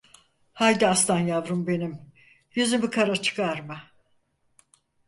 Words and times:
Haydi 0.53 0.87
aslan 0.87 1.19
yavrum 1.19 1.67
benim, 1.67 2.13
yüzümü 2.55 2.89
kara 2.89 3.15
çıkarma. 3.15 3.81